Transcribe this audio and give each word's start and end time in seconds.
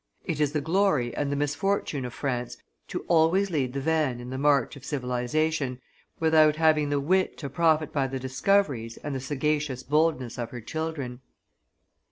It 0.25 0.39
is 0.39 0.51
the 0.53 0.61
glory 0.61 1.15
and 1.15 1.31
the 1.31 1.35
misfortune 1.35 2.05
of 2.05 2.13
France 2.15 2.57
to 2.87 3.01
always 3.07 3.51
lead 3.51 3.73
the 3.73 3.79
van 3.81 4.19
in 4.19 4.31
the 4.31 4.37
march 4.39 4.75
of 4.75 4.83
civilization, 4.83 5.79
without 6.19 6.55
having 6.55 6.89
the 6.89 6.99
wit 6.99 7.37
to 7.37 7.51
profit 7.51 7.93
by 7.93 8.07
the 8.07 8.17
discoveries 8.17 8.97
and 9.03 9.13
the 9.13 9.19
sagacious 9.19 9.83
boldness 9.83 10.39
of 10.39 10.49
her 10.49 10.61
children. 10.61 11.21